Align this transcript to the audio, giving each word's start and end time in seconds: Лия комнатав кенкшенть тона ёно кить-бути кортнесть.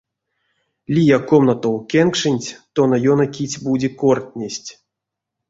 Лия 0.93 1.19
комнатав 1.29 1.75
кенкшенть 1.91 2.57
тона 2.73 2.97
ёно 3.11 3.25
кить-бути 3.35 3.89
кортнесть. 3.99 4.69